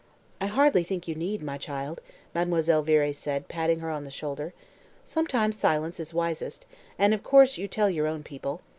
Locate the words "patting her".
3.47-3.91